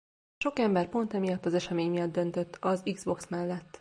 [0.39, 3.65] Sok ember pont emiatt az esemény miatt döntött az Xbox mellett.